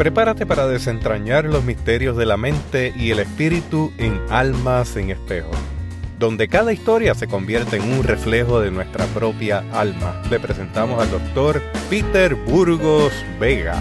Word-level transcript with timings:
Prepárate 0.00 0.46
para 0.46 0.66
desentrañar 0.66 1.44
los 1.44 1.62
misterios 1.62 2.16
de 2.16 2.24
la 2.24 2.38
mente 2.38 2.94
y 2.96 3.10
el 3.10 3.18
espíritu 3.18 3.92
en 3.98 4.18
Almas 4.30 4.96
en 4.96 5.10
Espejo, 5.10 5.50
donde 6.18 6.48
cada 6.48 6.72
historia 6.72 7.14
se 7.14 7.28
convierte 7.28 7.76
en 7.76 7.82
un 7.82 8.02
reflejo 8.02 8.60
de 8.60 8.70
nuestra 8.70 9.04
propia 9.08 9.58
alma. 9.74 10.22
Le 10.30 10.40
presentamos 10.40 11.02
al 11.02 11.10
doctor 11.10 11.60
Peter 11.90 12.34
Burgos 12.34 13.12
Vega. 13.38 13.78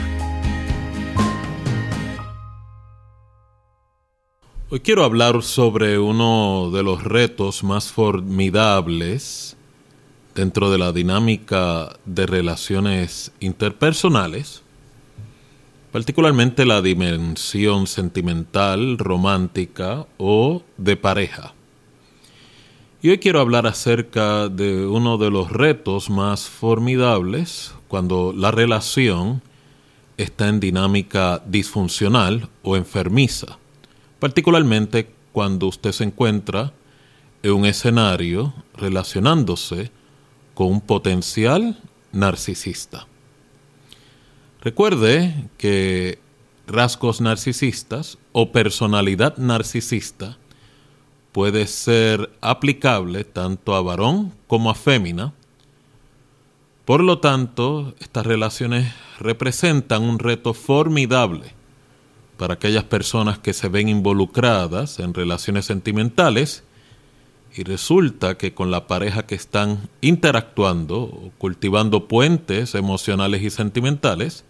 Hoy 4.70 4.81
quiero 4.81 5.06
hablar 5.06 5.42
sobre 5.42 5.99
uno 5.99 6.70
de 6.70 6.83
los 6.83 7.01
retos 7.01 7.63
más 7.63 7.94
formidables 7.94 9.56
dentro 10.36 10.70
de 10.70 10.79
la 10.79 10.92
dinámica 10.92 11.96
de 12.04 12.26
relaciones 12.26 13.31
interpersonales 13.40 14.63
particularmente 15.92 16.66
la 16.66 16.82
dimensión 16.82 17.88
sentimental, 17.88 18.98
romántica 18.98 20.05
o 20.18 20.62
de 20.77 20.95
pareja. 20.98 21.54
Y 23.02 23.09
hoy 23.09 23.18
quiero 23.18 23.40
hablar 23.40 23.66
acerca 23.66 24.50
de 24.50 24.86
uno 24.86 25.17
de 25.17 25.31
los 25.31 25.52
retos 25.52 26.09
más 26.09 26.48
formidables 26.48 27.73
cuando 27.88 28.34
la 28.36 28.52
relación 28.52 29.41
está 30.17 30.50
en 30.50 30.59
dinámica 30.59 31.41
disfuncional 31.45 32.50
o 32.62 32.76
enfermiza, 32.76 33.58
particularmente 34.20 35.09
cuando 35.31 35.67
usted 35.67 35.94
se 35.94 36.03
encuentra 36.03 36.73
en 37.42 37.53
un 37.53 37.66
escenario 37.66 38.53
relacionándose 38.76 39.92
con 40.53 40.67
un 40.67 40.81
potencial 40.81 41.80
narcisista. 42.12 43.08
Recuerde 44.62 45.49
que 45.58 46.20
rasgos 46.67 47.22
narcisistas 47.22 48.17
o 48.34 48.52
personalidad 48.52 49.38
narcisista 49.38 50.38
puede 51.31 51.66
ser 51.66 52.30
aplicable 52.42 53.23
tanto 53.23 53.73
a 53.73 53.81
varón 53.81 54.34
como 54.47 54.69
a 54.69 54.75
fémina. 54.75 55.34
Por 56.84 57.03
lo 57.03 57.19
tanto, 57.19 57.94
estas 58.00 58.25
relaciones 58.25 58.94
representan 59.19 60.03
un 60.03 60.19
reto 60.19 60.53
formidable 60.53 61.53
para 62.36 62.56
aquellas 62.56 62.84
personas 62.84 63.39
que 63.39 63.53
se 63.53 63.69
ven 63.69 63.88
involucradas 63.88 65.00
en 65.00 65.14
relaciones 65.14 65.66
sentimentales 65.66 66.64
y 67.56 67.64
resulta 67.64 68.38
que 68.38 68.53
con 68.53 68.72
la 68.72 68.88
pareja 68.88 69.25
que 69.25 69.36
están 69.36 69.89
interactuando, 70.02 71.31
cultivando 71.38 72.08
puentes 72.08 72.75
emocionales 72.75 73.41
y 73.41 73.50
sentimentales, 73.50 74.45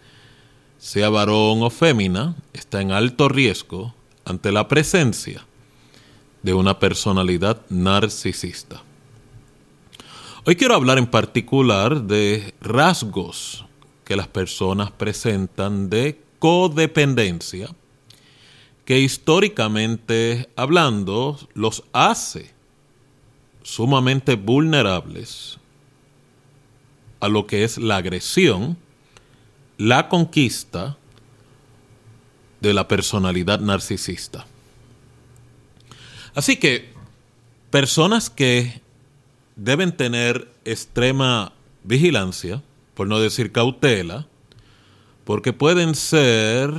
sea 0.79 1.09
varón 1.09 1.61
o 1.61 1.69
fémina, 1.69 2.35
está 2.53 2.81
en 2.81 2.91
alto 2.91 3.27
riesgo 3.27 3.93
ante 4.25 4.51
la 4.51 4.67
presencia 4.67 5.45
de 6.41 6.53
una 6.53 6.79
personalidad 6.79 7.61
narcisista. 7.69 8.81
Hoy 10.45 10.55
quiero 10.55 10.75
hablar 10.75 10.97
en 10.97 11.07
particular 11.07 12.03
de 12.03 12.53
rasgos 12.61 13.65
que 14.05 14.15
las 14.15 14.29
personas 14.29 14.89
presentan 14.89 15.89
de 15.89 16.23
codependencia 16.39 17.69
que 18.85 18.99
históricamente 18.99 20.49
hablando 20.55 21.37
los 21.53 21.83
hace 21.91 22.51
sumamente 23.61 24.35
vulnerables 24.35 25.59
a 27.19 27.27
lo 27.27 27.45
que 27.45 27.65
es 27.65 27.77
la 27.77 27.97
agresión 27.97 28.77
la 29.79 30.09
conquista 30.09 30.97
de 32.59 32.73
la 32.73 32.89
personalidad 32.89 33.61
narcisista. 33.61 34.45
Así 36.35 36.57
que 36.57 36.93
personas 37.71 38.29
que 38.29 38.81
deben 39.55 39.95
tener 39.95 40.51
extrema 40.65 41.53
vigilancia, 41.85 42.61
por 42.93 43.07
no 43.07 43.21
decir 43.21 43.53
cautela, 43.53 44.27
porque 45.23 45.53
pueden 45.53 45.95
ser 45.95 46.73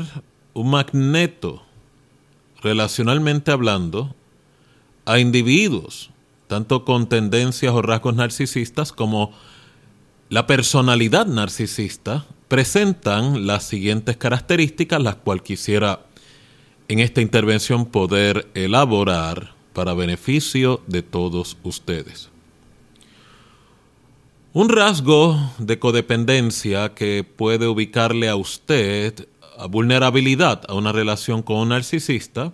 un 0.52 0.70
magneto, 0.70 1.62
relacionalmente 2.60 3.50
hablando, 3.50 4.14
a 5.06 5.18
individuos, 5.18 6.10
tanto 6.48 6.84
con 6.84 7.08
tendencias 7.08 7.72
o 7.72 7.80
rasgos 7.80 8.14
narcisistas 8.14 8.92
como 8.92 9.32
la 10.28 10.46
personalidad 10.46 11.24
narcisista 11.24 12.26
presentan 12.50 13.46
las 13.46 13.62
siguientes 13.62 14.16
características, 14.16 15.00
las 15.00 15.14
cuales 15.14 15.44
quisiera 15.44 16.00
en 16.88 16.98
esta 16.98 17.20
intervención 17.20 17.86
poder 17.86 18.50
elaborar 18.54 19.54
para 19.72 19.94
beneficio 19.94 20.82
de 20.88 21.02
todos 21.02 21.56
ustedes. 21.62 22.28
Un 24.52 24.68
rasgo 24.68 25.38
de 25.58 25.78
codependencia 25.78 26.92
que 26.92 27.22
puede 27.22 27.68
ubicarle 27.68 28.28
a 28.28 28.34
usted 28.34 29.28
a 29.56 29.66
vulnerabilidad 29.66 30.62
a 30.66 30.74
una 30.74 30.90
relación 30.90 31.42
con 31.42 31.58
un 31.58 31.68
narcisista 31.68 32.52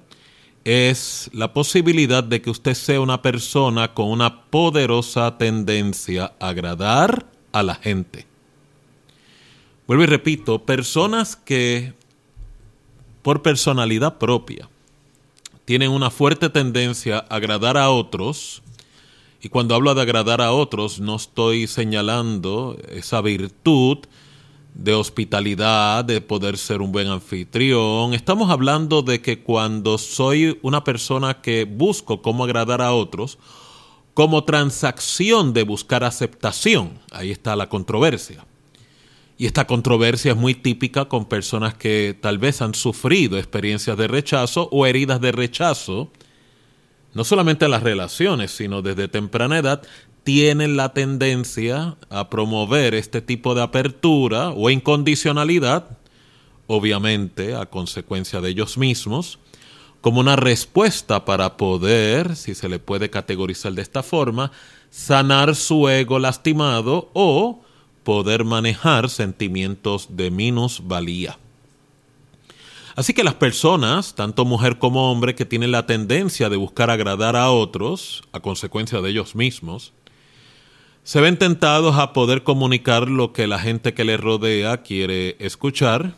es 0.65 1.31
la 1.33 1.55
posibilidad 1.55 2.23
de 2.23 2.43
que 2.43 2.51
usted 2.51 2.75
sea 2.75 3.01
una 3.01 3.23
persona 3.23 3.95
con 3.95 4.11
una 4.11 4.43
poderosa 4.51 5.39
tendencia 5.39 6.35
a 6.39 6.49
agradar 6.49 7.25
a 7.53 7.63
la 7.63 7.77
gente. 7.77 8.26
Vuelvo 9.87 10.03
y 10.03 10.07
repito, 10.07 10.59
personas 10.65 11.37
que 11.37 11.95
por 13.23 13.43
personalidad 13.43 14.19
propia 14.19 14.69
tienen 15.65 15.93
una 15.93 16.11
fuerte 16.11 16.51
tendencia 16.51 17.19
a 17.19 17.37
agradar 17.37 17.77
a 17.77 17.91
otros, 17.91 18.63
y 19.41 19.49
cuando 19.49 19.77
hablo 19.77 19.95
de 19.95 20.03
agradar 20.03 20.41
a 20.41 20.53
otros 20.53 20.99
no 20.99 21.15
estoy 21.15 21.69
señalando 21.69 22.77
esa 22.89 23.21
virtud 23.21 23.99
de 24.75 24.93
hospitalidad, 24.93 26.05
de 26.05 26.21
poder 26.21 26.59
ser 26.59 26.83
un 26.83 26.91
buen 26.91 27.07
anfitrión. 27.07 28.13
Estamos 28.13 28.51
hablando 28.51 29.03
de 29.03 29.23
que 29.23 29.43
cuando 29.45 29.99
soy 29.99 30.59
una 30.63 30.83
persona 30.83 31.41
que 31.41 31.65
busco 31.65 32.23
cómo 32.23 32.43
agradar 32.43 32.83
a 32.83 32.93
otros, 32.93 33.39
como 34.15 34.43
transacción 34.43 35.53
de 35.53 35.63
buscar 35.63 36.03
aceptación, 36.03 36.99
ahí 37.13 37.31
está 37.31 37.55
la 37.55 37.69
controversia. 37.69 38.45
Y 39.39 39.47
esta 39.47 39.67
controversia 39.67 40.33
es 40.33 40.37
muy 40.37 40.55
típica 40.55 41.07
con 41.07 41.27
personas 41.27 41.75
que 41.75 42.17
tal 42.19 42.39
vez 42.39 42.63
han 42.63 42.75
sufrido 42.75 43.37
experiencias 43.37 43.97
de 43.97 44.09
rechazo 44.09 44.69
o 44.73 44.87
heridas 44.87 45.21
de 45.21 45.33
rechazo, 45.33 46.11
no 47.13 47.25
solamente 47.25 47.67
en 47.67 47.71
las 47.71 47.83
relaciones, 47.83 48.51
sino 48.51 48.81
desde 48.81 49.09
temprana 49.09 49.59
edad, 49.59 49.83
tienen 50.25 50.77
la 50.77 50.93
tendencia 50.93 51.97
a 52.09 52.31
promover 52.31 52.95
este 52.95 53.21
tipo 53.21 53.55
de 53.55 53.63
apertura 53.63 54.51
o 54.51 54.71
incondicionalidad, 54.71 55.99
obviamente 56.67 57.55
a 57.55 57.67
consecuencia 57.67 58.41
de 58.41 58.49
ellos 58.51 58.79
mismos, 58.79 59.39
como 60.01 60.21
una 60.21 60.37
respuesta 60.37 61.25
para 61.25 61.57
poder, 61.57 62.37
si 62.37 62.55
se 62.55 62.69
le 62.69 62.79
puede 62.79 63.11
categorizar 63.11 63.73
de 63.73 63.83
esta 63.83 64.03
forma, 64.03 64.51
sanar 64.91 65.55
su 65.55 65.89
ego 65.89 66.19
lastimado 66.19 67.11
o 67.13 67.63
poder 68.07 68.45
manejar 68.45 69.11
sentimientos 69.11 70.17
de 70.17 70.31
minusvalía. 70.31 71.41
Así 72.95 73.13
que 73.15 73.25
las 73.25 73.35
personas, 73.35 74.15
tanto 74.15 74.45
mujer 74.45 74.79
como 74.79 75.11
hombre, 75.11 75.35
que 75.35 75.45
tienen 75.45 75.73
la 75.73 75.87
tendencia 75.87 76.49
de 76.49 76.57
buscar 76.57 76.89
agradar 76.89 77.35
a 77.35 77.51
otros, 77.51 78.23
a 78.31 78.39
consecuencia 78.39 79.01
de 79.01 79.11
ellos 79.11 79.35
mismos, 79.35 79.93
se 81.03 81.21
ven 81.21 81.37
tentados 81.37 81.97
a 81.97 82.13
poder 82.13 82.45
comunicar 82.45 83.09
lo 83.09 83.33
que 83.33 83.49
la 83.49 83.59
gente 83.59 83.93
que 83.93 84.05
les 84.05 84.21
rodea 84.21 84.85
quiere 84.85 85.35
escuchar, 85.41 86.15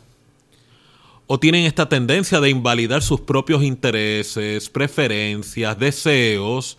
o 1.25 1.39
tienen 1.39 1.65
esta 1.65 1.89
tendencia 1.89 2.39
de 2.39 2.51
invalidar 2.51 3.01
sus 3.01 3.21
propios 3.21 3.63
intereses, 3.63 4.69
preferencias, 4.69 5.79
deseos, 5.79 6.77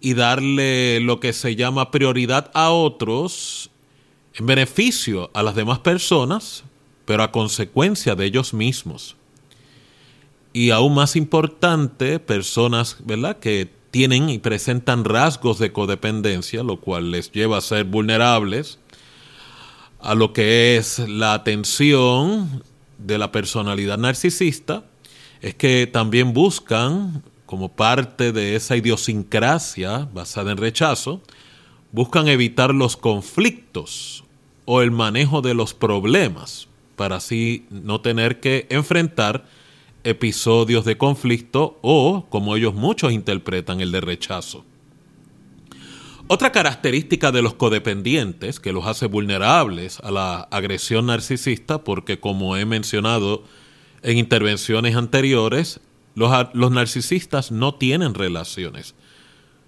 y 0.00 0.14
darle 0.14 0.98
lo 0.98 1.20
que 1.20 1.32
se 1.32 1.54
llama 1.54 1.92
prioridad 1.92 2.50
a 2.54 2.70
otros 2.70 3.70
en 4.38 4.46
beneficio 4.46 5.30
a 5.34 5.42
las 5.42 5.54
demás 5.54 5.80
personas, 5.80 6.64
pero 7.04 7.22
a 7.22 7.32
consecuencia 7.32 8.14
de 8.14 8.26
ellos 8.26 8.54
mismos. 8.54 9.16
Y 10.52 10.70
aún 10.70 10.94
más 10.94 11.16
importante, 11.16 12.18
personas, 12.20 12.96
¿verdad?, 13.04 13.38
que 13.38 13.70
tienen 13.90 14.28
y 14.28 14.38
presentan 14.38 15.04
rasgos 15.04 15.58
de 15.58 15.72
codependencia, 15.72 16.62
lo 16.62 16.78
cual 16.80 17.10
les 17.10 17.32
lleva 17.32 17.58
a 17.58 17.62
ser 17.62 17.84
vulnerables 17.84 18.78
a 20.00 20.14
lo 20.14 20.32
que 20.32 20.76
es 20.76 21.00
la 21.00 21.34
atención 21.34 22.62
de 22.98 23.18
la 23.18 23.32
personalidad 23.32 23.98
narcisista, 23.98 24.84
es 25.40 25.54
que 25.54 25.86
también 25.86 26.32
buscan, 26.32 27.22
como 27.46 27.70
parte 27.70 28.32
de 28.32 28.54
esa 28.54 28.76
idiosincrasia 28.76 30.08
basada 30.12 30.52
en 30.52 30.58
rechazo, 30.58 31.22
buscan 31.90 32.28
evitar 32.28 32.74
los 32.74 32.96
conflictos 32.96 34.24
o 34.70 34.82
el 34.82 34.90
manejo 34.90 35.40
de 35.40 35.54
los 35.54 35.72
problemas. 35.72 36.68
para 36.94 37.16
así 37.16 37.64
no 37.70 38.02
tener 38.02 38.38
que 38.40 38.66
enfrentar 38.68 39.46
episodios 40.04 40.84
de 40.84 40.98
conflicto 40.98 41.78
o, 41.80 42.26
como 42.28 42.54
ellos 42.54 42.74
muchos 42.74 43.12
interpretan, 43.12 43.80
el 43.80 43.92
de 43.92 44.02
rechazo. 44.02 44.66
Otra 46.26 46.52
característica 46.52 47.32
de 47.32 47.40
los 47.40 47.54
codependientes 47.54 48.60
que 48.60 48.72
los 48.72 48.86
hace 48.86 49.06
vulnerables 49.06 50.00
a 50.00 50.10
la 50.10 50.40
agresión 50.50 51.06
narcisista, 51.06 51.82
porque 51.82 52.20
como 52.20 52.56
he 52.56 52.66
mencionado 52.66 53.44
en 54.02 54.18
intervenciones 54.18 54.96
anteriores, 54.96 55.80
los, 56.14 56.30
los, 56.52 56.72
narcisistas 56.72 57.52
no 57.52 57.76
tienen 57.76 58.12
relaciones. 58.12 58.94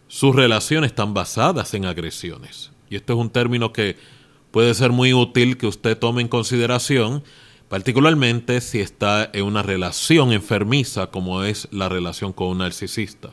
Sus 0.09 0.37
relaciones 0.37 0.91
están 0.91 1.15
basadas 1.15 1.73
en 1.73 1.87
agresiones. 1.87 2.73
Y 2.91 2.97
esto 2.97 3.15
es 3.15 3.19
un 3.19 3.31
término 3.31 3.73
que 3.73 4.20
puede 4.51 4.75
ser 4.75 4.91
muy 4.91 5.15
útil 5.15 5.57
que 5.57 5.67
usted 5.67 5.97
tome 5.99 6.23
en 6.23 6.29
consideración, 6.29 7.23
particularmente 7.69 8.61
si 8.61 8.81
está 8.81 9.31
en 9.33 9.45
una 9.45 9.63
relación 9.63 10.33
enfermiza 10.33 11.09
como 11.09 11.45
es 11.45 11.69
la 11.71 11.89
relación 11.89 12.33
con 12.33 12.49
un 12.49 12.59
narcisista. 12.59 13.31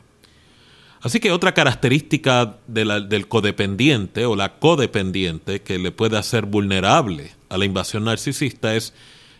Así 1.00 1.20
que 1.20 1.30
otra 1.30 1.54
característica 1.54 2.56
del 2.66 3.28
codependiente 3.28 4.26
o 4.26 4.34
la 4.34 4.58
codependiente 4.58 5.62
que 5.62 5.78
le 5.78 5.92
puede 5.92 6.18
hacer 6.18 6.46
vulnerable 6.46 7.32
a 7.48 7.56
la 7.56 7.64
invasión 7.64 8.04
narcisista 8.04 8.74
es 8.74 8.94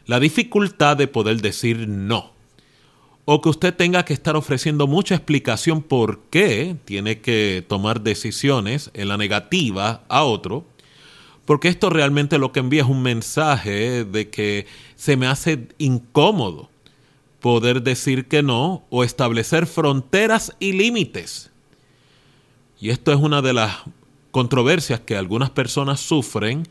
la 0.07 0.21
dificultad 0.21 0.97
de 0.97 1.09
poder 1.09 1.41
decir 1.41 1.89
no. 1.89 2.33
O 3.25 3.43
que 3.43 3.51
usted 3.51 3.75
tenga 3.75 4.05
que 4.05 4.15
estar 4.15 4.37
ofreciendo 4.37 4.87
mucha 4.87 5.15
explicación 5.15 5.83
por 5.83 6.21
qué 6.31 6.77
tiene 6.85 7.21
que 7.21 7.65
tomar 7.67 8.01
decisiones 8.01 8.91
en 8.95 9.09
la 9.09 9.19
negativa 9.19 10.03
a 10.09 10.23
otro. 10.23 10.65
Porque 11.49 11.69
esto 11.69 11.89
realmente 11.89 12.37
lo 12.37 12.53
que 12.53 12.61
envía 12.61 12.83
es 12.83 12.89
un 12.89 13.01
mensaje 13.01 14.05
de 14.05 14.29
que 14.29 14.67
se 14.97 15.17
me 15.17 15.27
hace 15.27 15.69
incómodo 15.79 16.69
poder 17.41 17.83
decir 17.83 18.29
que 18.29 18.43
no 18.43 18.85
o 18.91 19.03
establecer 19.03 19.67
fronteras 19.67 20.55
y 20.61 20.73
límites. 20.73 21.51
Y 22.79 22.91
esto 22.91 23.15
es 23.15 23.19
una 23.19 23.41
de 23.41 23.55
las 23.55 23.79
controversias 24.31 25.01
que 25.01 25.17
algunas 25.17 25.49
personas 25.49 26.01
sufren, 26.01 26.69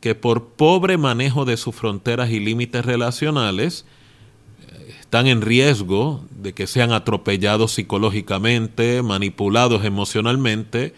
que 0.00 0.14
por 0.14 0.46
pobre 0.46 0.96
manejo 0.96 1.44
de 1.44 1.58
sus 1.58 1.74
fronteras 1.74 2.30
y 2.30 2.40
límites 2.40 2.82
relacionales, 2.82 3.84
eh, 4.66 4.96
están 5.00 5.26
en 5.26 5.42
riesgo 5.42 6.24
de 6.30 6.54
que 6.54 6.66
sean 6.66 6.92
atropellados 6.92 7.72
psicológicamente, 7.72 9.02
manipulados 9.02 9.84
emocionalmente 9.84 10.94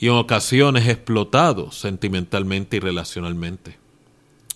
y 0.00 0.06
en 0.06 0.14
ocasiones 0.14 0.88
explotados 0.88 1.76
sentimentalmente 1.76 2.78
y 2.78 2.80
relacionalmente. 2.80 3.76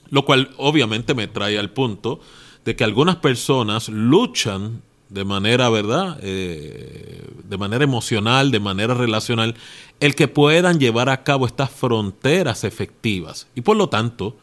Lo 0.08 0.24
cual 0.24 0.50
obviamente 0.56 1.14
me 1.14 1.28
trae 1.28 1.58
al 1.58 1.70
punto 1.70 2.20
de 2.64 2.74
que 2.74 2.82
algunas 2.82 3.16
personas 3.16 3.90
luchan 3.90 4.80
de 5.10 5.24
manera, 5.24 5.68
¿verdad? 5.68 6.18
Eh, 6.22 7.22
de 7.46 7.58
manera 7.58 7.84
emocional, 7.84 8.50
de 8.50 8.58
manera 8.58 8.94
relacional, 8.94 9.54
el 10.00 10.14
que 10.14 10.28
puedan 10.28 10.80
llevar 10.80 11.10
a 11.10 11.22
cabo 11.22 11.46
estas 11.46 11.70
fronteras 11.70 12.64
efectivas. 12.64 13.46
Y 13.54 13.60
por 13.60 13.76
lo 13.76 13.90
tanto, 13.90 14.36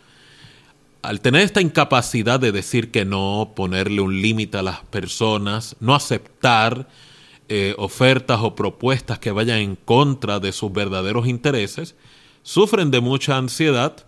al 1.02 1.20
tener 1.20 1.42
esta 1.42 1.62
incapacidad 1.62 2.40
de 2.40 2.52
decir 2.52 2.92
que 2.92 3.06
no, 3.06 3.54
ponerle 3.56 4.02
un 4.02 4.22
límite 4.22 4.60
a 4.60 4.64
las 4.64 4.82
personas, 4.82 5.76
no 5.80 5.96
aceptar 5.96 6.88
eh, 7.54 7.76
ofertas 7.78 8.40
o 8.44 8.56
propuestas 8.56 9.20
que 9.20 9.30
vayan 9.30 9.58
en 9.58 9.76
contra 9.76 10.40
de 10.40 10.54
sus 10.54 10.72
verdaderos 10.72 11.28
intereses, 11.28 11.96
sufren 12.44 12.92
de 12.92 13.02
mucha 13.02 13.36
ansiedad 13.36 14.06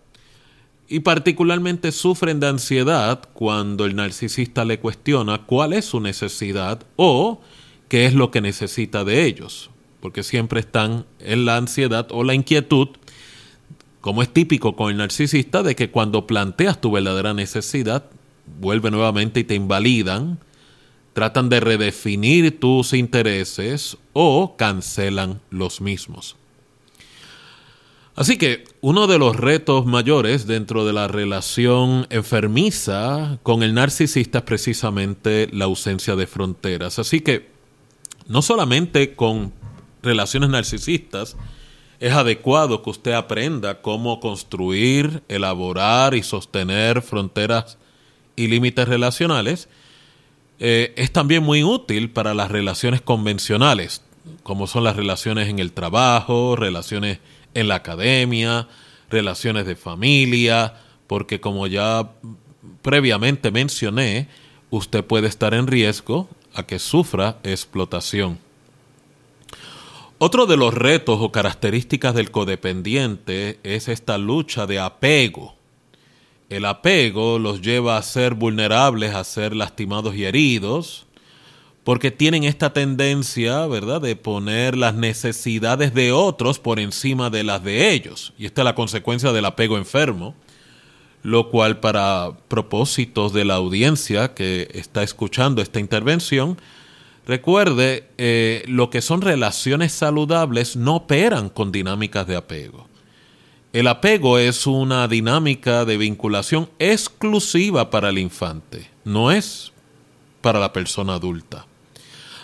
y 0.87 1.01
particularmente 1.01 1.91
sufren 1.91 2.39
de 2.39 2.47
ansiedad 2.47 3.27
cuando 3.33 3.83
el 3.83 3.97
narcisista 3.97 4.63
le 4.63 4.79
cuestiona 4.79 5.39
cuál 5.39 5.73
es 5.73 5.83
su 5.83 5.99
necesidad 5.99 6.85
o 6.95 7.41
qué 7.89 8.05
es 8.05 8.13
lo 8.13 8.31
que 8.31 8.39
necesita 8.39 9.03
de 9.03 9.25
ellos, 9.25 9.69
porque 9.99 10.23
siempre 10.23 10.61
están 10.61 11.05
en 11.19 11.43
la 11.43 11.57
ansiedad 11.57 12.07
o 12.11 12.23
la 12.23 12.35
inquietud, 12.35 12.91
como 13.99 14.21
es 14.21 14.31
típico 14.31 14.77
con 14.77 14.89
el 14.89 14.95
narcisista, 14.95 15.63
de 15.63 15.75
que 15.75 15.91
cuando 15.91 16.27
planteas 16.27 16.79
tu 16.79 16.91
verdadera 16.91 17.33
necesidad, 17.33 18.05
vuelve 18.61 18.89
nuevamente 18.89 19.41
y 19.41 19.43
te 19.43 19.55
invalidan, 19.55 20.39
tratan 21.13 21.49
de 21.49 21.59
redefinir 21.59 22.59
tus 22.59 22.93
intereses 22.93 23.97
o 24.13 24.55
cancelan 24.57 25.39
los 25.49 25.79
mismos. 25.81 26.35
Así 28.15 28.37
que 28.37 28.65
uno 28.81 29.07
de 29.07 29.17
los 29.17 29.35
retos 29.35 29.87
mayores 29.87 30.45
dentro 30.45 30.85
de 30.85 30.93
la 30.93 31.07
relación 31.07 32.05
enfermiza 32.11 33.39
con 33.41 33.63
el 33.63 33.73
narcisista 33.73 34.39
es 34.39 34.43
precisamente 34.43 35.49
la 35.51 35.65
ausencia 35.65 36.15
de 36.15 36.27
fronteras. 36.27 36.99
Así 36.99 37.21
que 37.21 37.49
no 38.27 38.43
solamente 38.43 39.15
con 39.15 39.51
relaciones 40.03 40.49
narcisistas 40.49 41.35
es 41.99 42.13
adecuado 42.13 42.83
que 42.83 42.89
usted 42.91 43.13
aprenda 43.13 43.81
cómo 43.81 44.19
construir, 44.19 45.23
elaborar 45.27 46.13
y 46.13 46.21
sostener 46.21 47.01
fronteras 47.01 47.77
y 48.35 48.47
límites 48.47 48.87
relacionales, 48.87 49.69
eh, 50.59 50.93
es 50.95 51.11
también 51.11 51.43
muy 51.43 51.63
útil 51.63 52.09
para 52.09 52.33
las 52.33 52.51
relaciones 52.51 53.01
convencionales, 53.01 54.01
como 54.43 54.67
son 54.67 54.83
las 54.83 54.95
relaciones 54.95 55.49
en 55.49 55.59
el 55.59 55.73
trabajo, 55.73 56.55
relaciones 56.55 57.19
en 57.53 57.67
la 57.67 57.75
academia, 57.75 58.67
relaciones 59.09 59.65
de 59.65 59.75
familia, 59.75 60.75
porque 61.07 61.39
como 61.39 61.67
ya 61.67 62.11
previamente 62.81 63.51
mencioné, 63.51 64.27
usted 64.69 65.03
puede 65.03 65.27
estar 65.27 65.53
en 65.53 65.67
riesgo 65.67 66.29
a 66.53 66.63
que 66.63 66.79
sufra 66.79 67.37
explotación. 67.43 68.39
Otro 70.17 70.45
de 70.45 70.57
los 70.57 70.73
retos 70.73 71.17
o 71.19 71.31
características 71.31 72.15
del 72.15 72.31
codependiente 72.31 73.59
es 73.63 73.87
esta 73.89 74.17
lucha 74.17 74.65
de 74.65 74.79
apego. 74.79 75.55
El 76.53 76.65
apego 76.65 77.39
los 77.39 77.61
lleva 77.61 77.97
a 77.97 78.03
ser 78.03 78.35
vulnerables, 78.35 79.15
a 79.15 79.23
ser 79.23 79.55
lastimados 79.55 80.15
y 80.15 80.25
heridos, 80.25 81.07
porque 81.83 82.11
tienen 82.11 82.43
esta 82.43 82.73
tendencia, 82.73 83.65
¿verdad?, 83.65 83.99
de 83.99 84.15
poner 84.15 84.77
las 84.77 84.93
necesidades 84.93 85.95
de 85.95 86.11
otros 86.11 86.59
por 86.59 86.79
encima 86.79 87.31
de 87.31 87.43
las 87.43 87.63
de 87.63 87.91
ellos. 87.91 88.33
Y 88.37 88.45
esta 88.45 88.61
es 88.61 88.65
la 88.65 88.75
consecuencia 88.75 89.31
del 89.31 89.45
apego 89.45 89.79
enfermo, 89.79 90.35
lo 91.23 91.49
cual 91.49 91.79
para 91.79 92.33
propósitos 92.49 93.33
de 93.33 93.45
la 93.45 93.55
audiencia 93.55 94.35
que 94.35 94.69
está 94.75 95.01
escuchando 95.01 95.59
esta 95.59 95.79
intervención, 95.79 96.59
recuerde, 97.25 98.09
eh, 98.19 98.63
lo 98.67 98.91
que 98.91 99.01
son 99.01 99.21
relaciones 99.21 99.91
saludables 99.91 100.75
no 100.75 100.97
operan 100.97 101.49
con 101.49 101.71
dinámicas 101.71 102.27
de 102.27 102.35
apego. 102.35 102.92
El 103.73 103.87
apego 103.87 104.37
es 104.37 104.67
una 104.67 105.07
dinámica 105.07 105.83
de 105.83 105.97
vinculación 105.97 106.69
exclusiva 106.77 107.89
para 107.89 108.09
el 108.09 108.19
infante, 108.19 108.91
no 109.03 109.31
es 109.31 109.73
para 110.41 110.59
la 110.59 110.71
persona 110.71 111.15
adulta. 111.15 111.65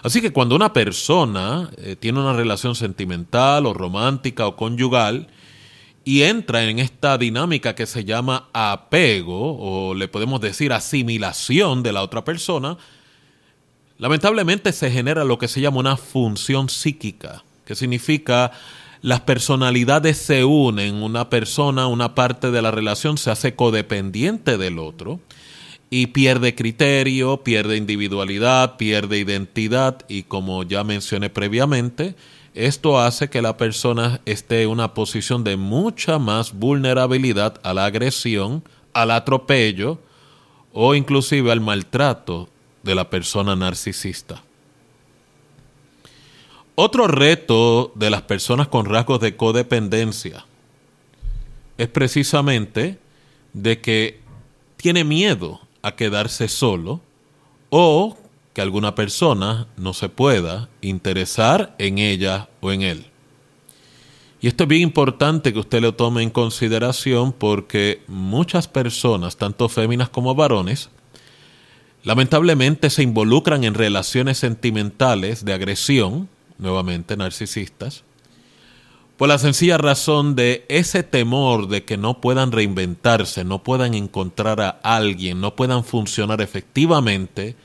Así 0.01 0.21
que 0.21 0.33
cuando 0.33 0.55
una 0.55 0.73
persona 0.73 1.69
eh, 1.77 1.95
tiene 1.95 2.19
una 2.19 2.33
relación 2.33 2.73
sentimental 2.73 3.67
o 3.67 3.75
romántica 3.75 4.47
o 4.47 4.55
conyugal 4.55 5.27
y 6.03 6.23
entra 6.23 6.63
en 6.63 6.79
esta 6.79 7.19
dinámica 7.19 7.75
que 7.75 7.85
se 7.85 8.05
llama 8.05 8.49
apego 8.51 9.55
o 9.59 9.93
le 9.93 10.07
podemos 10.07 10.41
decir 10.41 10.73
asimilación 10.73 11.83
de 11.83 11.91
la 11.91 12.01
otra 12.01 12.23
persona, 12.25 12.75
lamentablemente 13.99 14.73
se 14.73 14.89
genera 14.89 15.23
lo 15.23 15.37
que 15.37 15.47
se 15.47 15.61
llama 15.61 15.77
una 15.77 15.95
función 15.95 16.69
psíquica, 16.69 17.43
que 17.65 17.75
significa 17.75 18.51
las 19.01 19.21
personalidades 19.21 20.17
se 20.17 20.43
unen, 20.43 20.95
una 21.01 21.29
persona, 21.29 21.87
una 21.87 22.15
parte 22.15 22.51
de 22.51 22.61
la 22.61 22.71
relación 22.71 23.17
se 23.17 23.31
hace 23.31 23.55
codependiente 23.55 24.57
del 24.57 24.77
otro 24.77 25.19
y 25.89 26.07
pierde 26.07 26.53
criterio, 26.53 27.43
pierde 27.43 27.77
individualidad, 27.77 28.77
pierde 28.77 29.17
identidad 29.17 30.05
y 30.07 30.23
como 30.23 30.63
ya 30.63 30.83
mencioné 30.83 31.29
previamente, 31.29 32.15
esto 32.53 32.99
hace 32.99 33.29
que 33.29 33.41
la 33.41 33.57
persona 33.57 34.21
esté 34.25 34.63
en 34.63 34.69
una 34.69 34.93
posición 34.93 35.43
de 35.43 35.55
mucha 35.55 36.19
más 36.19 36.53
vulnerabilidad 36.53 37.59
a 37.63 37.73
la 37.73 37.85
agresión, 37.85 38.63
al 38.93 39.11
atropello 39.11 39.99
o 40.73 40.93
inclusive 40.93 41.51
al 41.51 41.61
maltrato 41.61 42.49
de 42.83 42.95
la 42.95 43.09
persona 43.09 43.55
narcisista. 43.55 44.43
Otro 46.81 47.09
reto 47.09 47.91
de 47.95 48.09
las 48.09 48.21
personas 48.21 48.69
con 48.69 48.85
rasgos 48.85 49.19
de 49.19 49.35
codependencia 49.35 50.45
es 51.77 51.89
precisamente 51.89 52.97
de 53.51 53.81
que 53.81 54.21
tiene 54.77 55.03
miedo 55.03 55.59
a 55.81 55.97
quedarse 55.97 56.47
solo 56.47 57.01
o 57.69 58.17
que 58.53 58.61
alguna 58.61 58.95
persona 58.95 59.67
no 59.75 59.93
se 59.93 60.07
pueda 60.07 60.69
interesar 60.79 61.75
en 61.79 61.97
ella 61.97 62.47
o 62.61 62.71
en 62.71 62.83
él. 62.83 63.07
Y 64.39 64.47
esto 64.47 64.63
es 64.63 64.69
bien 64.69 64.83
importante 64.83 65.51
que 65.51 65.59
usted 65.59 65.81
lo 65.81 65.95
tome 65.95 66.23
en 66.23 66.29
consideración 66.29 67.33
porque 67.33 68.03
muchas 68.07 68.69
personas, 68.69 69.35
tanto 69.35 69.67
féminas 69.67 70.07
como 70.07 70.33
varones, 70.33 70.89
lamentablemente 72.05 72.89
se 72.89 73.03
involucran 73.03 73.65
en 73.65 73.73
relaciones 73.73 74.37
sentimentales 74.37 75.43
de 75.43 75.51
agresión, 75.51 76.29
nuevamente 76.59 77.17
narcisistas, 77.17 78.03
por 79.17 79.27
la 79.27 79.37
sencilla 79.37 79.77
razón 79.77 80.35
de 80.35 80.65
ese 80.69 81.03
temor 81.03 81.67
de 81.67 81.83
que 81.83 81.97
no 81.97 82.21
puedan 82.21 82.53
reinventarse, 82.53 83.43
no 83.43 83.63
puedan 83.63 83.93
encontrar 83.93 84.61
a 84.61 84.79
alguien, 84.81 85.41
no 85.41 85.57
puedan 85.57 85.83
funcionar 85.83 86.39
efectivamente, 86.39 87.57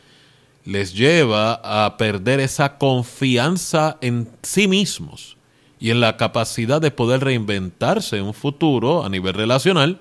les 0.64 0.94
lleva 0.94 1.60
a 1.62 1.96
perder 1.96 2.40
esa 2.40 2.78
confianza 2.78 3.98
en 4.00 4.28
sí 4.42 4.66
mismos 4.66 5.36
y 5.78 5.90
en 5.90 6.00
la 6.00 6.16
capacidad 6.16 6.80
de 6.80 6.90
poder 6.90 7.22
reinventarse 7.22 8.16
en 8.16 8.24
un 8.24 8.34
futuro 8.34 9.04
a 9.04 9.08
nivel 9.08 9.34
relacional 9.34 10.00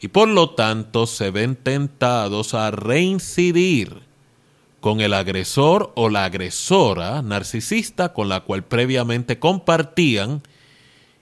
y 0.00 0.08
por 0.08 0.28
lo 0.28 0.50
tanto 0.50 1.06
se 1.06 1.30
ven 1.30 1.56
tentados 1.56 2.54
a 2.54 2.70
reincidir 2.70 4.00
con 4.82 5.00
el 5.00 5.14
agresor 5.14 5.92
o 5.94 6.08
la 6.08 6.24
agresora 6.24 7.22
narcisista 7.22 8.12
con 8.12 8.28
la 8.28 8.40
cual 8.40 8.64
previamente 8.64 9.38
compartían 9.38 10.42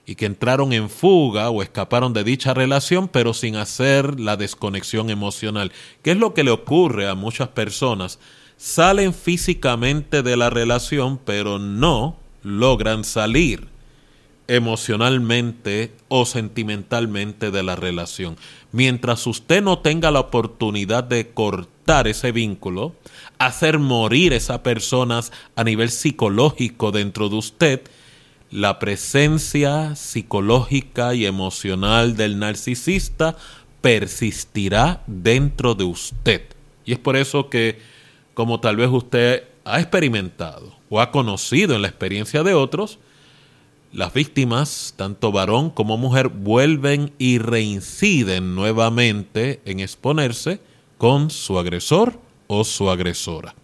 y 0.03 0.15
que 0.15 0.25
entraron 0.25 0.73
en 0.73 0.89
fuga 0.89 1.51
o 1.51 1.61
escaparon 1.61 2.11
de 2.11 2.23
dicha 2.23 2.55
relación, 2.55 3.07
pero 3.07 3.35
sin 3.35 3.55
hacer 3.57 4.19
la 4.19 4.35
desconexión 4.35 5.11
emocional. 5.11 5.71
¿Qué 6.01 6.11
es 6.11 6.17
lo 6.17 6.33
que 6.33 6.43
le 6.43 6.49
ocurre 6.49 7.07
a 7.07 7.13
muchas 7.13 7.49
personas? 7.49 8.17
Salen 8.57 9.13
físicamente 9.13 10.23
de 10.23 10.37
la 10.37 10.49
relación, 10.49 11.19
pero 11.23 11.59
no 11.59 12.17
logran 12.41 13.03
salir 13.03 13.67
emocionalmente 14.47 15.93
o 16.07 16.25
sentimentalmente 16.25 17.51
de 17.51 17.61
la 17.61 17.75
relación. 17.75 18.37
Mientras 18.71 19.27
usted 19.27 19.61
no 19.61 19.77
tenga 19.79 20.09
la 20.09 20.21
oportunidad 20.21 21.03
de 21.03 21.29
ese 22.05 22.31
vínculo, 22.31 22.95
hacer 23.37 23.77
morir 23.79 24.31
esas 24.31 24.59
personas 24.59 25.33
a 25.57 25.63
nivel 25.65 25.89
psicológico 25.89 26.91
dentro 26.91 27.27
de 27.27 27.35
usted, 27.35 27.81
la 28.49 28.79
presencia 28.79 29.95
psicológica 29.95 31.13
y 31.15 31.25
emocional 31.25 32.15
del 32.15 32.39
narcisista 32.39 33.35
persistirá 33.81 35.03
dentro 35.05 35.75
de 35.75 35.83
usted. 35.83 36.43
Y 36.85 36.93
es 36.93 36.99
por 36.99 37.17
eso 37.17 37.49
que, 37.49 37.79
como 38.33 38.61
tal 38.61 38.77
vez 38.77 38.89
usted 38.89 39.43
ha 39.65 39.79
experimentado 39.79 40.73
o 40.89 41.01
ha 41.01 41.11
conocido 41.11 41.75
en 41.75 41.81
la 41.81 41.89
experiencia 41.89 42.43
de 42.43 42.53
otros, 42.53 42.99
las 43.91 44.13
víctimas, 44.13 44.93
tanto 44.95 45.33
varón 45.33 45.69
como 45.69 45.97
mujer, 45.97 46.29
vuelven 46.29 47.11
y 47.17 47.37
reinciden 47.39 48.55
nuevamente 48.55 49.59
en 49.65 49.81
exponerse 49.81 50.61
con 51.01 51.31
su 51.31 51.57
agresor 51.57 52.19
o 52.45 52.63
su 52.63 52.87
agresora. 52.87 53.55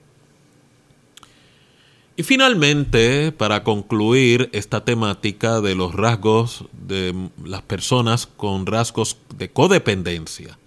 Y 2.15 2.23
finalmente, 2.23 3.31
para 3.31 3.63
concluir 3.63 4.49
esta 4.53 4.83
temática 4.83 5.61
de 5.61 5.75
los 5.75 5.93
rasgos 5.93 6.65
de 6.71 7.13
las 7.45 7.61
personas 7.61 8.25
con 8.25 8.65
rasgos 8.65 9.17
de 9.37 9.51
codependencia, 9.51 10.57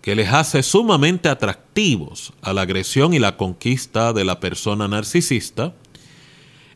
que 0.00 0.14
les 0.14 0.32
hace 0.32 0.62
sumamente 0.62 1.28
atractivos 1.28 2.34
a 2.40 2.52
la 2.52 2.62
agresión 2.62 3.12
y 3.12 3.18
la 3.18 3.36
conquista 3.36 4.12
de 4.12 4.24
la 4.24 4.38
persona 4.38 4.86
narcisista, 4.86 5.74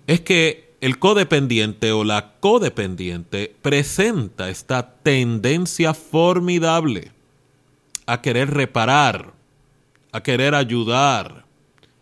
es 0.08 0.22
que 0.22 0.74
el 0.80 0.98
codependiente 0.98 1.92
o 1.92 2.02
la 2.02 2.32
codependiente 2.40 3.54
presenta 3.62 4.50
esta 4.50 4.96
tendencia 5.04 5.94
formidable 5.94 7.13
a 8.06 8.20
querer 8.20 8.50
reparar, 8.50 9.32
a 10.12 10.22
querer 10.22 10.54
ayudar, 10.54 11.44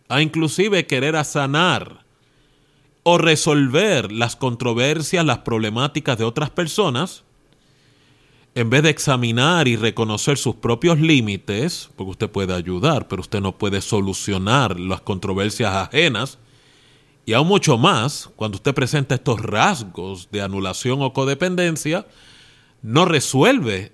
a 0.09 0.21
inclusive 0.21 0.87
querer 0.87 1.17
a 1.17 1.25
sanar 1.25 2.05
o 3.03 3.19
resolver 3.19 4.13
las 4.13 4.37
controversias, 4.37 5.25
las 5.25 5.39
problemáticas 5.39 6.19
de 6.19 6.25
otras 6.25 6.51
personas, 6.51 7.25
en 8.55 8.69
vez 8.69 8.83
de 8.83 8.91
examinar 8.91 9.67
y 9.67 9.77
reconocer 9.77 10.37
sus 10.37 10.57
propios 10.57 11.01
límites, 11.01 11.91
porque 11.97 12.11
usted 12.11 12.31
puede 12.31 12.55
ayudar, 12.55 13.09
pero 13.09 13.23
usted 13.23 13.41
no 13.41 13.57
puede 13.57 13.81
solucionar 13.81 14.79
las 14.79 15.01
controversias 15.01 15.75
ajenas, 15.75 16.39
y 17.25 17.33
aún 17.33 17.49
mucho 17.49 17.79
más, 17.79 18.29
cuando 18.37 18.57
usted 18.57 18.75
presenta 18.75 19.15
estos 19.15 19.41
rasgos 19.41 20.29
de 20.31 20.43
anulación 20.43 21.03
o 21.03 21.13
codependencia, 21.13 22.07
no 22.83 23.05
resuelve 23.05 23.93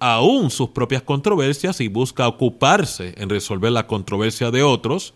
aún 0.00 0.50
sus 0.50 0.70
propias 0.70 1.02
controversias 1.02 1.80
y 1.80 1.88
busca 1.88 2.28
ocuparse 2.28 3.14
en 3.16 3.28
resolver 3.28 3.72
la 3.72 3.86
controversia 3.86 4.50
de 4.50 4.62
otros, 4.62 5.14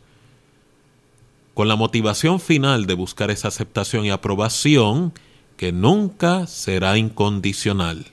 con 1.55 1.69
la 1.69 1.77
motivación 1.77 2.41
final 2.41 2.87
de 2.87 2.95
buscar 2.95 3.31
esa 3.31 3.49
aceptación 3.49 4.05
y 4.05 4.11
aprobación 4.11 5.13
que 5.57 5.71
nunca 5.71 6.47
será 6.47 6.97
incondicional. 6.97 8.07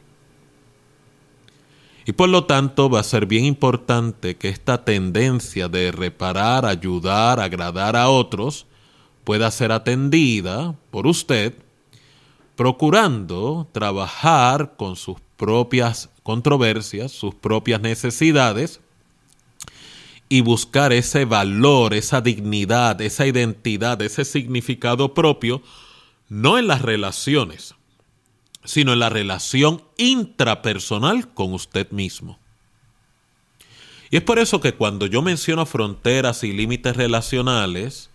Y 2.05 2.11
por 2.13 2.29
lo 2.29 2.45
tanto 2.45 2.89
va 2.89 3.01
a 3.01 3.03
ser 3.03 3.27
bien 3.27 3.45
importante 3.45 4.35
que 4.35 4.49
esta 4.49 4.83
tendencia 4.83 5.67
de 5.67 5.91
reparar, 5.91 6.65
ayudar, 6.65 7.39
agradar 7.39 7.95
a 7.95 8.09
otros 8.09 8.65
pueda 9.23 9.51
ser 9.51 9.71
atendida 9.71 10.75
por 10.89 11.05
usted, 11.05 11.53
procurando 12.55 13.67
trabajar 13.71 14.73
con 14.75 14.95
sus 14.95 15.17
propias 15.39 16.09
controversias, 16.21 17.13
sus 17.13 17.33
propias 17.33 17.79
necesidades, 17.79 18.81
y 20.27 20.41
buscar 20.41 20.91
ese 20.91 21.23
valor, 21.25 21.93
esa 21.93 22.19
dignidad, 22.21 22.99
esa 23.01 23.25
identidad, 23.25 23.99
ese 24.01 24.25
significado 24.25 25.13
propio, 25.15 25.63
no 26.27 26.59
en 26.59 26.67
las 26.67 26.81
relaciones, 26.83 27.73
sino 28.65 28.93
en 28.93 28.99
la 28.99 29.09
relación 29.09 29.81
intrapersonal 29.97 31.33
con 31.33 31.53
usted 31.53 31.89
mismo. 31.89 32.37
Y 34.11 34.17
es 34.17 34.23
por 34.23 34.39
eso 34.39 34.59
que 34.59 34.73
cuando 34.73 35.05
yo 35.05 35.21
menciono 35.21 35.65
fronteras 35.65 36.43
y 36.43 36.51
límites 36.51 36.97
relacionales, 36.97 38.09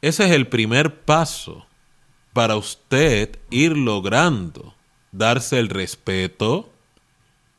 ese 0.00 0.24
es 0.24 0.30
el 0.30 0.48
primer 0.48 1.02
paso 1.02 1.66
para 2.32 2.56
usted 2.56 3.38
ir 3.50 3.76
logrando 3.76 4.74
darse 5.14 5.60
el 5.60 5.68
respeto, 5.68 6.70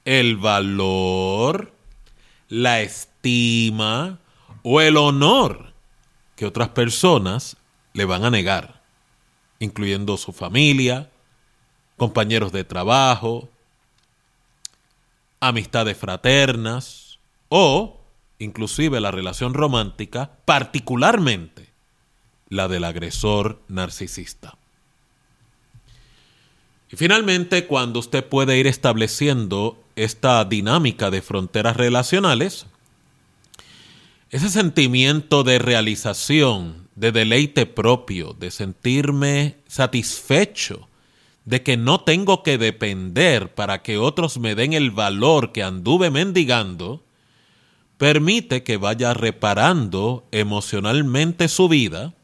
el 0.04 0.36
valor, 0.38 1.74
la 2.50 2.82
estima 2.82 4.20
o 4.62 4.82
el 4.82 4.98
honor 4.98 5.74
que 6.36 6.46
otras 6.46 6.70
personas 6.70 7.58
le 7.94 8.06
van 8.06 8.26
a 8.26 8.30
negar, 8.30 8.82
incluyendo 9.60 10.18
su 10.18 10.34
familia, 10.34 11.10
compañeros 11.96 12.52
de 12.52 12.66
trabajo, 12.66 13.48
amistades 15.40 15.98
fraternas 15.98 17.20
o 17.48 18.02
inclusive 18.38 19.00
la 19.00 19.12
relación 19.12 19.54
romántica, 19.54 20.32
particularmente 20.44 21.70
la 22.50 22.68
del 22.68 22.84
agresor 22.84 23.62
narcisista. 23.70 24.58
Y 26.92 26.98
finalmente, 26.98 27.66
cuando 27.66 28.00
usted 28.00 28.24
puede 28.26 28.58
ir 28.58 28.68
estableciendo 28.68 29.84
esta 29.96 30.44
dinámica 30.46 31.10
de 31.10 31.22
fronteras 31.22 31.78
relacionales, 31.78 32.66
ese 34.30 34.50
sentimiento 34.50 35.44
de 35.44 35.60
realización, 35.60 36.88
de 36.96 37.12
deleite 37.12 37.66
propio, 37.66 38.34
de 38.34 38.52
sentirme 38.52 39.58
satisfecho, 39.68 40.88
de 41.46 41.62
que 41.62 41.78
no 41.78 42.02
tengo 42.02 42.42
que 42.42 42.58
depender 42.58 43.54
para 43.54 43.84
que 43.84 43.98
otros 43.98 44.40
me 44.40 44.56
den 44.56 44.74
el 44.74 44.92
valor 44.92 45.52
que 45.52 45.64
anduve 45.64 46.10
mendigando, 46.10 47.04
permite 47.98 48.64
que 48.64 48.78
vaya 48.78 49.14
reparando 49.14 50.28
emocionalmente 50.32 51.48
su 51.48 51.70
vida, 51.70 52.15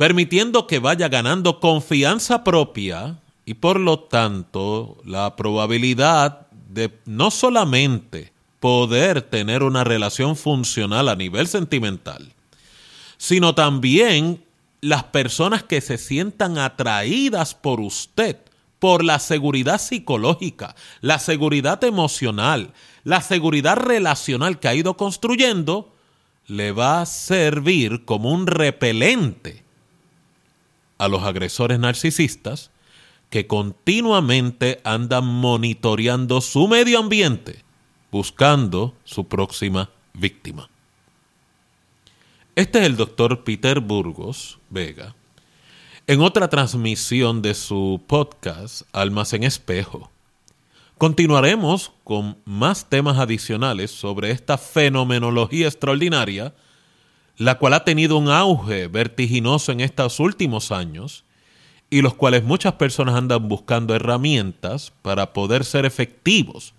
permitiendo 0.00 0.66
que 0.66 0.78
vaya 0.78 1.10
ganando 1.10 1.60
confianza 1.60 2.42
propia 2.42 3.18
y 3.44 3.52
por 3.52 3.78
lo 3.78 3.98
tanto 3.98 4.96
la 5.04 5.36
probabilidad 5.36 6.46
de 6.70 6.98
no 7.04 7.30
solamente 7.30 8.32
poder 8.60 9.20
tener 9.20 9.62
una 9.62 9.84
relación 9.84 10.36
funcional 10.36 11.06
a 11.10 11.16
nivel 11.16 11.48
sentimental, 11.48 12.32
sino 13.18 13.54
también 13.54 14.42
las 14.80 15.04
personas 15.04 15.64
que 15.64 15.82
se 15.82 15.98
sientan 15.98 16.56
atraídas 16.56 17.54
por 17.54 17.78
usted, 17.78 18.38
por 18.78 19.04
la 19.04 19.18
seguridad 19.18 19.78
psicológica, 19.78 20.76
la 21.02 21.18
seguridad 21.18 21.84
emocional, 21.84 22.72
la 23.04 23.20
seguridad 23.20 23.76
relacional 23.76 24.60
que 24.60 24.68
ha 24.68 24.74
ido 24.74 24.96
construyendo, 24.96 25.94
le 26.46 26.72
va 26.72 27.02
a 27.02 27.06
servir 27.06 28.06
como 28.06 28.32
un 28.32 28.46
repelente 28.46 29.68
a 31.00 31.08
los 31.08 31.22
agresores 31.22 31.78
narcisistas 31.78 32.70
que 33.30 33.46
continuamente 33.46 34.80
andan 34.84 35.24
monitoreando 35.24 36.42
su 36.42 36.68
medio 36.68 36.98
ambiente, 36.98 37.64
buscando 38.12 38.94
su 39.04 39.26
próxima 39.26 39.88
víctima. 40.12 40.68
Este 42.54 42.80
es 42.80 42.84
el 42.84 42.98
doctor 42.98 43.44
Peter 43.44 43.80
Burgos 43.80 44.58
Vega, 44.68 45.14
en 46.06 46.20
otra 46.20 46.50
transmisión 46.50 47.40
de 47.40 47.54
su 47.54 48.02
podcast 48.06 48.82
Almas 48.92 49.32
en 49.32 49.44
Espejo. 49.44 50.10
Continuaremos 50.98 51.92
con 52.04 52.36
más 52.44 52.90
temas 52.90 53.16
adicionales 53.16 53.90
sobre 53.90 54.32
esta 54.32 54.58
fenomenología 54.58 55.66
extraordinaria, 55.66 56.52
la 57.40 57.56
cual 57.56 57.72
ha 57.72 57.84
tenido 57.84 58.18
un 58.18 58.28
auge 58.28 58.86
vertiginoso 58.88 59.72
en 59.72 59.80
estos 59.80 60.20
últimos 60.20 60.70
años 60.70 61.24
y 61.88 62.02
los 62.02 62.12
cuales 62.12 62.44
muchas 62.44 62.74
personas 62.74 63.14
andan 63.14 63.48
buscando 63.48 63.94
herramientas 63.94 64.92
para 65.00 65.32
poder 65.32 65.64
ser 65.64 65.86
efectivos 65.86 66.74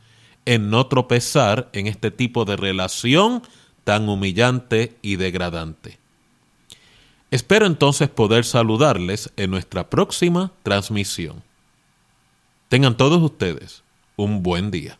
en 0.46 0.70
no 0.70 0.86
tropezar 0.86 1.68
en 1.74 1.88
este 1.88 2.12
tipo 2.12 2.46
de 2.46 2.58
relación 2.58 3.41
tan 3.84 4.08
humillante 4.08 4.96
y 5.01 5.15
degradante. 5.15 5.98
Espero 7.32 7.65
entonces 7.65 8.10
poder 8.10 8.46
saludarles 8.46 9.34
en 9.38 9.50
nuestra 9.50 9.89
próxima 9.89 10.51
transmisión. 10.62 11.41
Tengan 12.70 12.96
todos 12.96 13.20
ustedes 13.20 13.82
un 14.15 14.44
buen 14.44 14.70
día. 14.70 14.96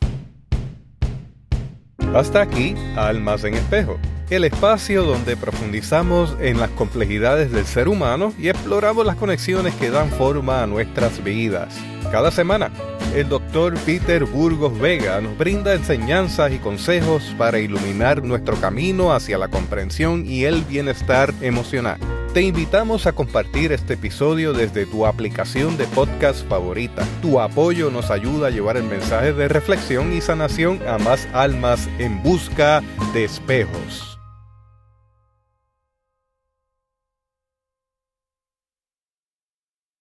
Hasta 2.14 2.42
aquí, 2.42 2.76
Almas 2.96 3.44
en 3.44 3.54
Espejo, 3.54 3.98
el 4.30 4.44
espacio 4.44 5.04
donde 5.04 5.38
profundizamos 5.38 6.36
en 6.40 6.60
las 6.60 6.70
complejidades 6.72 7.52
del 7.52 7.66
ser 7.66 7.88
humano 7.88 8.34
y 8.38 8.50
exploramos 8.50 9.06
las 9.06 9.16
conexiones 9.16 9.74
que 9.76 9.90
dan 9.90 10.10
forma 10.10 10.62
a 10.62 10.68
nuestras 10.68 11.24
vidas. 11.24 11.74
Cada 12.12 12.32
semana, 12.32 12.70
el 13.16 13.30
doctor 13.30 13.74
Peter 13.86 14.26
Burgos 14.26 14.78
Vega 14.80 15.22
nos 15.22 15.38
brinda 15.38 15.74
enseñanzas 15.74 16.52
y 16.52 16.60
consejos 16.60 17.34
para 17.38 17.60
iluminar 17.60 18.24
nuestro 18.24 18.56
camino 18.56 19.14
hacia 19.14 19.38
la 19.38 19.48
comprensión 19.48 20.26
y 20.26 20.44
el 20.44 20.62
bienestar 20.64 21.34
emocional. 21.42 21.98
Te 22.34 22.42
invitamos 22.42 23.08
a 23.08 23.12
compartir 23.12 23.74
este 23.74 23.96
episodio 23.96 24.54
desde 24.54 24.86
tu 24.86 25.06
aplicación 25.06 25.76
de 25.76 25.86
podcast 25.88 26.48
favorita. 26.48 27.06
Tu 27.22 27.42
apoyo 27.42 27.92
nos 27.92 28.10
ayuda 28.10 28.48
a 28.48 28.52
llevar 28.52 28.78
el 28.78 28.86
mensaje 28.86 29.34
de 29.34 29.50
reflexión 29.50 30.14
y 30.14 30.22
sanación 30.22 30.80
a 30.88 30.98
más 30.98 31.28
almas 31.34 31.90
en 32.00 32.24
busca 32.24 32.82
de 33.14 33.26
espejos. 33.26 34.11